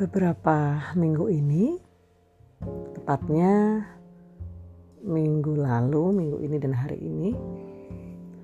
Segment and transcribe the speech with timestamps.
[0.00, 1.76] beberapa minggu ini,
[2.96, 3.84] tepatnya
[5.04, 7.36] minggu lalu, minggu ini dan hari ini,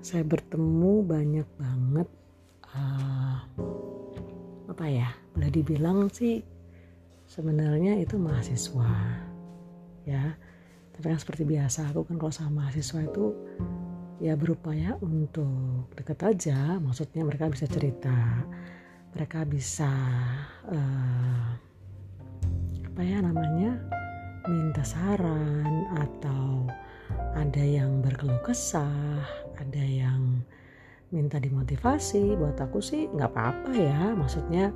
[0.05, 2.05] saya bertemu banyak banget
[2.77, 3.41] uh,
[4.69, 6.45] apa ya, boleh dibilang sih
[7.25, 8.93] sebenarnya itu mahasiswa,
[10.05, 10.37] ya.
[10.93, 13.33] Tapi kan seperti biasa, aku kan kalau sama mahasiswa itu
[14.21, 18.45] ya berupaya untuk deket aja, maksudnya mereka bisa cerita
[19.15, 19.91] mereka bisa
[20.67, 21.47] uh,
[22.87, 23.77] apa ya namanya
[24.47, 26.65] minta saran atau
[27.37, 29.21] ada yang berkeluh kesah,
[29.59, 30.41] ada yang
[31.13, 32.35] minta dimotivasi.
[32.35, 34.73] Buat aku sih nggak apa-apa ya, maksudnya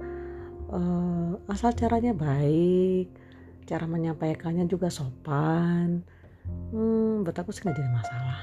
[0.70, 3.10] uh, asal caranya baik,
[3.66, 6.04] cara menyampaikannya juga sopan.
[6.72, 8.40] Hmm, buat aku sih nggak jadi masalah.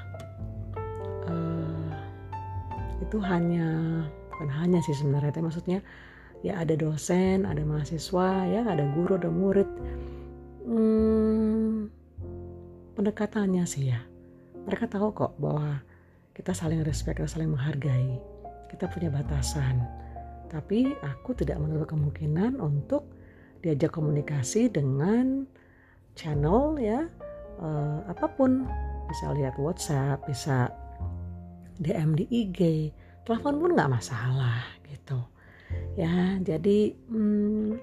[1.29, 1.93] Uh,
[3.05, 3.69] itu hanya
[4.39, 5.83] bukan hanya sih sebenarnya tapi maksudnya
[6.47, 9.67] ya ada dosen ada mahasiswa ya ada guru ada murid.
[10.63, 11.91] Hmm,
[12.95, 13.99] pendekatannya sih ya.
[14.63, 15.83] Mereka tahu kok bahwa
[16.39, 18.15] kita saling respect kita saling menghargai.
[18.71, 19.83] Kita punya batasan.
[20.47, 23.11] Tapi aku tidak menutup kemungkinan untuk
[23.59, 25.51] diajak komunikasi dengan
[26.15, 27.11] channel ya
[27.59, 28.71] uh, apa pun.
[29.11, 30.71] Bisa lihat WhatsApp bisa
[31.83, 32.93] DM di IG
[33.29, 35.21] telepon pun nggak masalah gitu.
[36.01, 37.77] Ya jadi hmm,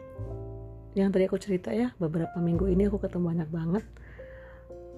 [0.98, 3.86] yang tadi aku cerita ya beberapa minggu ini aku ketemu banyak banget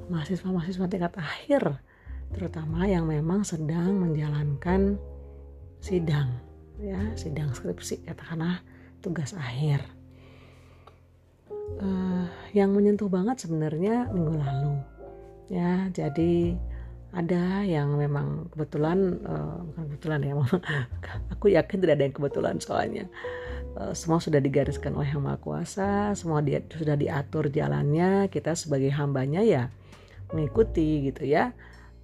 [0.08, 1.84] mahasiswa-mahasiswa tingkat akhir
[2.32, 4.96] terutama yang memang sedang menjalankan
[5.84, 6.32] sidang
[6.80, 8.64] ya sidang skripsi katakanlah
[9.04, 9.84] tugas akhir.
[11.78, 14.76] Uh, yang menyentuh banget sebenarnya minggu lalu
[15.52, 15.92] ya.
[15.92, 16.56] Jadi
[17.16, 20.34] ada yang memang kebetulan uh, bukan kebetulan ya
[21.34, 23.06] aku yakin tidak ada yang kebetulan soalnya.
[23.78, 28.90] Uh, semua sudah digariskan oleh yang maha kuasa semua dia sudah diatur jalannya kita sebagai
[28.92, 29.64] hambanya ya
[30.36, 31.56] mengikuti gitu ya.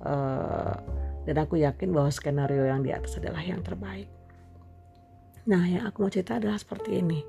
[0.04, 0.76] Uh,
[1.24, 4.08] dan aku yakin bahwa skenario yang di atas adalah yang terbaik.
[5.48, 7.24] Nah yang aku mau cerita adalah seperti ini.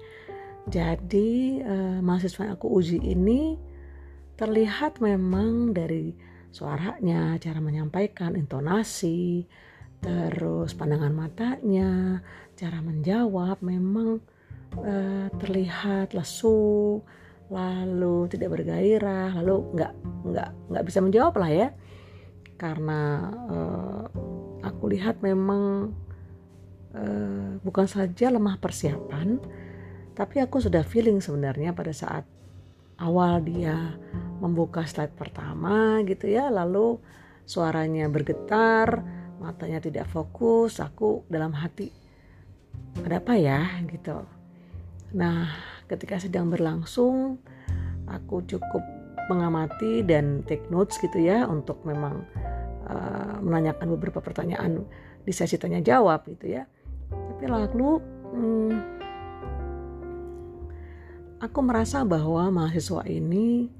[0.70, 3.58] Jadi uh, mahasiswa yang aku uji ini
[4.34, 9.42] terlihat memang dari suaranya, cara menyampaikan, intonasi,
[9.98, 12.22] terus pandangan matanya,
[12.54, 14.22] cara menjawab memang
[14.78, 17.02] uh, terlihat lesu,
[17.50, 19.92] lalu tidak bergairah, lalu nggak
[20.30, 21.68] nggak nggak bisa menjawab lah ya,
[22.54, 23.00] karena
[23.50, 24.04] uh,
[24.62, 25.90] aku lihat memang
[26.94, 29.42] uh, bukan saja lemah persiapan,
[30.14, 32.22] tapi aku sudah feeling sebenarnya pada saat
[33.02, 33.98] awal dia
[34.42, 36.98] membuka slide pertama gitu ya lalu
[37.44, 39.04] suaranya bergetar
[39.38, 42.04] matanya tidak fokus aku dalam hati
[43.02, 43.66] ada apa ya?
[43.90, 44.22] gitu.
[45.18, 45.50] Nah
[45.90, 47.42] ketika sedang berlangsung
[48.06, 48.82] aku cukup
[49.26, 52.22] mengamati dan take notes gitu ya untuk memang
[52.86, 54.84] uh, menanyakan beberapa pertanyaan
[55.24, 56.68] di sesi tanya jawab gitu ya.
[57.10, 58.00] Tapi lalu
[58.32, 58.74] hmm,
[61.40, 63.72] aku merasa bahwa mahasiswa ini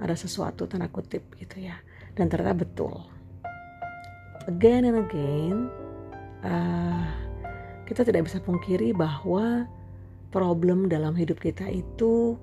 [0.00, 1.76] ada sesuatu tanda kutip gitu ya.
[2.16, 2.96] Dan ternyata betul.
[4.48, 5.56] Again and again
[6.42, 7.06] uh,
[7.84, 9.68] kita tidak bisa pungkiri bahwa
[10.32, 12.34] problem dalam hidup kita itu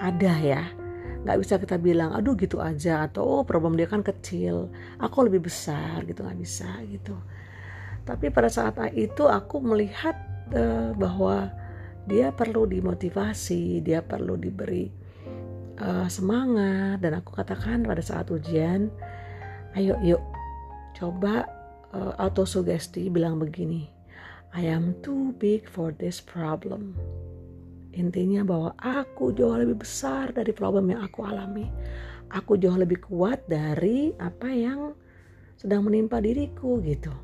[0.00, 0.64] ada ya.
[1.24, 4.68] Nggak bisa kita bilang aduh gitu aja atau oh problem dia kan kecil
[5.00, 7.16] aku lebih besar gitu nggak bisa gitu.
[8.04, 10.16] Tapi pada saat itu aku melihat
[10.52, 11.48] uh, bahwa
[12.04, 15.03] dia perlu dimotivasi dia perlu diberi
[15.80, 17.00] uh, semangat.
[17.00, 18.92] Dan aku katakan pada saat ujian
[19.74, 20.22] ayo yuk
[20.94, 21.46] coba
[21.90, 23.90] uh, autosugesti bilang begini
[24.54, 26.94] I am too big for this problem
[27.94, 31.70] intinya bahwa aku jauh lebih besar dari problem yang aku alami.
[32.34, 34.90] Aku jauh lebih kuat dari apa yang
[35.54, 37.14] sedang menimpa diriku gitu.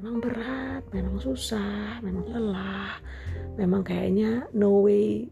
[0.00, 2.96] Memang berat memang susah memang lelah
[3.60, 5.28] memang kayaknya no way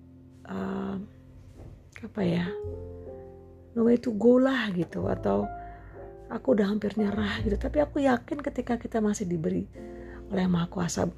[0.49, 1.01] uh,
[2.05, 2.47] apa ya
[3.75, 5.09] no way to go lah gitu.
[5.11, 5.49] Atau
[6.31, 7.59] aku udah hampir nyerah gitu.
[7.59, 9.67] Tapi aku yakin ketika kita masih diberi
[10.31, 11.11] oleh maha kuasa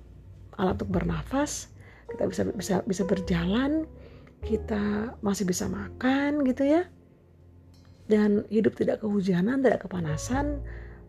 [0.57, 1.71] alat untuk bernafas
[2.07, 3.85] kita bisa bisa bisa berjalan
[4.41, 6.89] kita masih bisa makan gitu ya.
[8.07, 10.63] Dan hidup tidak kehujanan tidak kepanasan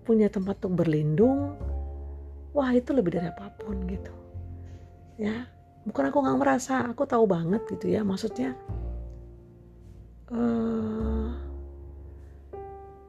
[0.04, 1.54] punya tempat untuk berlindung
[2.56, 4.14] wah itu lebih dari apa pun gitu.
[5.22, 5.48] Ya
[5.88, 8.52] bukan aku nggak merasa aku tahu banget gitu ya maksudnya
[10.32, 11.28] uh,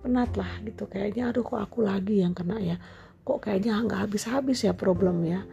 [0.03, 0.87] penat lah gitu.
[0.87, 2.77] Kayaknya aduh kok aku lagi yang kena ya?
[3.27, 5.45] Kok kayaknya nggak habis-habis ya problem ya?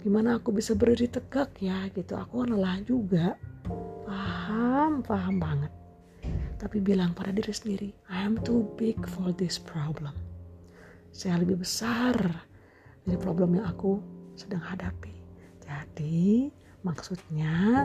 [0.00, 1.90] Gimana aku bisa berdiri tegak ya?
[1.90, 2.14] Gitu.
[2.14, 3.34] Aku kan lelah juga.
[4.08, 5.72] Paham paham banget.
[6.58, 10.14] Tapi bilang pada diri sendiri I am too big for this problem.
[11.14, 12.14] Saya lebih besar
[13.06, 14.02] dari problem yang aku
[14.34, 15.14] sedang hadapi.
[15.62, 16.48] Jadi
[16.86, 17.84] maksudnya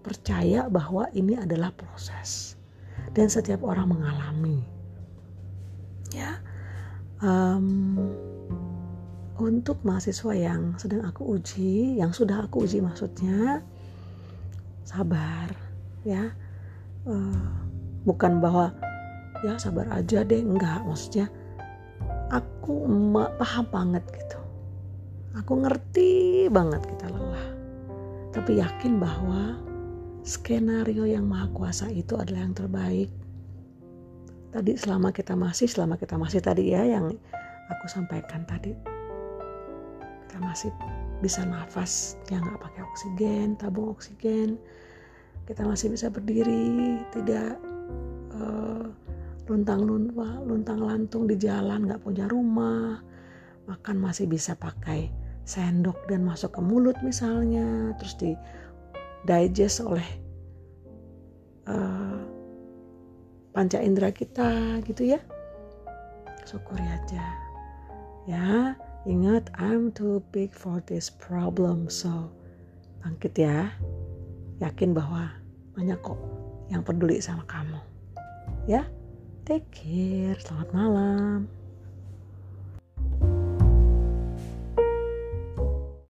[0.00, 2.56] percaya bahwa ini adalah proses
[3.12, 4.64] dan setiap orang mengalami
[6.10, 6.40] ya
[7.20, 7.96] um,
[9.40, 13.64] untuk mahasiswa yang sedang aku uji, yang sudah aku uji maksudnya
[14.84, 15.48] sabar
[16.04, 16.28] ya.
[17.08, 17.48] Uh,
[18.04, 18.76] bukan bahwa
[19.40, 21.32] ya sabar aja deh, enggak maksudnya
[22.28, 22.84] aku
[23.40, 24.38] paham banget gitu.
[25.40, 27.48] Aku ngerti banget kita lelah.
[28.30, 29.56] Tapi yakin bahwa
[30.22, 33.10] skenario yang maha kuasa itu adalah yang terbaik.
[34.50, 37.14] Tadi selama kita masih, selama kita masih tadi ya yang
[37.70, 38.74] aku sampaikan tadi.
[40.26, 40.70] Kita masih
[41.20, 44.58] bisa nafas ya nggak pakai oksigen tabung oksigen.
[45.46, 47.58] Kita masih bisa berdiri tidak
[48.34, 48.86] uh,
[49.50, 52.98] luntang luntang luntang lantung di jalan nggak punya rumah.
[53.70, 55.10] Makan masih bisa pakai
[55.46, 58.34] sendok dan masuk ke mulut misalnya terus di
[59.26, 60.06] digest oleh
[61.68, 62.20] uh,
[63.52, 65.20] panca indera kita gitu ya
[66.46, 67.24] syukuri aja
[68.28, 68.74] ya
[69.08, 71.88] Ingat, I'm too big for this problem.
[71.88, 72.28] So,
[73.00, 73.72] bangkit ya.
[74.60, 75.32] Yakin bahwa
[75.72, 76.20] banyak kok
[76.68, 77.80] yang peduli sama kamu.
[78.68, 78.84] Ya,
[79.48, 80.36] take care.
[80.36, 81.59] Selamat malam.